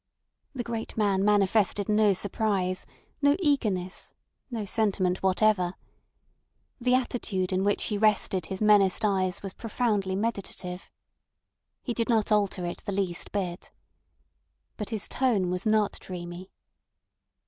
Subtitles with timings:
[0.55, 2.87] The great man manifested no surprise,
[3.21, 4.15] no eagerness,
[4.49, 5.75] no sentiment whatever.
[6.79, 10.89] The attitude in which he rested his menaced eyes was profoundly meditative.
[11.83, 13.69] He did not alter it the least bit.
[14.75, 16.49] But his tone was not dreamy.